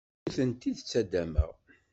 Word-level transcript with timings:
Ur 0.23 0.31
tent-id-ttaddameɣ. 0.35 1.51